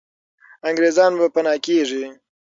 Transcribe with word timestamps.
انګریزان 0.67 1.11
به 1.19 1.27
پنا 1.33 1.53
کېږي. 1.65 2.03